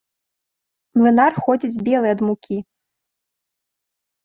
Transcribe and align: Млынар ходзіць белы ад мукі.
Млынар 0.99 1.33
ходзіць 1.43 1.83
белы 1.91 2.07
ад 2.15 2.19
мукі. 2.29 2.57